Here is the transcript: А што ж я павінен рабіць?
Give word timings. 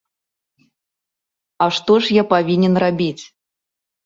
А 1.67 1.67
што 1.79 1.99
ж 2.07 2.17
я 2.21 2.25
павінен 2.33 2.73
рабіць? 2.87 3.23